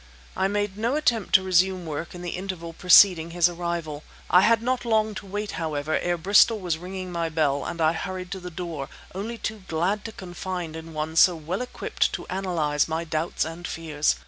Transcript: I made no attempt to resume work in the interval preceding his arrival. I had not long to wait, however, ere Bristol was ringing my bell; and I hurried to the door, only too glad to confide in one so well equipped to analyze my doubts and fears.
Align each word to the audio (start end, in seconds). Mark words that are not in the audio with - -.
I 0.35 0.47
made 0.47 0.79
no 0.79 0.95
attempt 0.95 1.35
to 1.35 1.43
resume 1.43 1.85
work 1.85 2.15
in 2.15 2.23
the 2.23 2.31
interval 2.31 2.73
preceding 2.73 3.29
his 3.29 3.47
arrival. 3.47 4.01
I 4.31 4.41
had 4.41 4.63
not 4.63 4.83
long 4.83 5.13
to 5.13 5.27
wait, 5.27 5.51
however, 5.61 5.95
ere 5.99 6.17
Bristol 6.17 6.59
was 6.59 6.79
ringing 6.79 7.11
my 7.11 7.29
bell; 7.29 7.63
and 7.63 7.79
I 7.79 7.93
hurried 7.93 8.31
to 8.31 8.39
the 8.39 8.49
door, 8.49 8.89
only 9.13 9.37
too 9.37 9.63
glad 9.67 10.03
to 10.05 10.11
confide 10.11 10.75
in 10.75 10.93
one 10.95 11.15
so 11.17 11.35
well 11.35 11.61
equipped 11.61 12.11
to 12.13 12.25
analyze 12.29 12.87
my 12.87 13.03
doubts 13.03 13.45
and 13.45 13.67
fears. 13.67 14.15